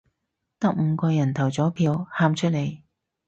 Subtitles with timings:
[0.57, 2.81] 得五個人投咗票，喊出嚟